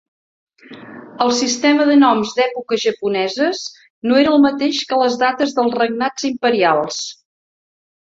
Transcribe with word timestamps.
El 1.25 1.33
sistema 1.39 1.85
de 1.89 1.97
noms 2.05 2.31
d'èpoques 2.39 2.83
japoneses 2.87 3.61
no 4.09 4.19
era 4.25 4.35
el 4.35 4.43
mateix 4.49 4.83
que 4.93 5.03
les 5.05 5.23
dates 5.27 5.57
dels 5.61 5.81
regnats 5.85 6.31
imperials. 6.35 7.03